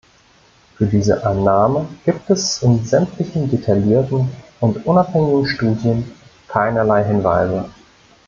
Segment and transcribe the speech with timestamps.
[0.77, 4.27] Für diese Annahme gibt es in sämtlichen detaillierten
[4.59, 6.11] und unabhängigen Studien
[6.47, 7.65] keinerlei Hinweise.